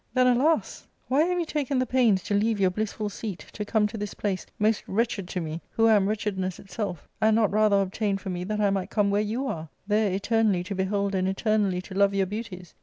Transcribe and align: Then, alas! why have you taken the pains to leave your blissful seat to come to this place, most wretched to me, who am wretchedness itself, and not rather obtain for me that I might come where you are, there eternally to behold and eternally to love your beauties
Then, 0.15 0.25
alas! 0.25 0.87
why 1.09 1.25
have 1.25 1.37
you 1.37 1.45
taken 1.45 1.77
the 1.77 1.85
pains 1.85 2.23
to 2.23 2.33
leave 2.33 2.59
your 2.59 2.71
blissful 2.71 3.07
seat 3.07 3.45
to 3.53 3.63
come 3.63 3.85
to 3.85 3.99
this 3.99 4.15
place, 4.15 4.47
most 4.57 4.83
wretched 4.87 5.27
to 5.27 5.39
me, 5.39 5.61
who 5.69 5.87
am 5.87 6.09
wretchedness 6.09 6.57
itself, 6.57 7.07
and 7.21 7.35
not 7.35 7.51
rather 7.51 7.79
obtain 7.79 8.17
for 8.17 8.31
me 8.31 8.43
that 8.45 8.59
I 8.59 8.71
might 8.71 8.89
come 8.89 9.11
where 9.11 9.21
you 9.21 9.45
are, 9.45 9.69
there 9.85 10.11
eternally 10.11 10.63
to 10.63 10.73
behold 10.73 11.13
and 11.13 11.27
eternally 11.27 11.83
to 11.83 11.93
love 11.93 12.15
your 12.15 12.25
beauties 12.25 12.73